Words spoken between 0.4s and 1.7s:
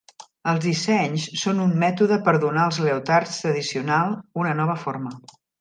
Els dissenys són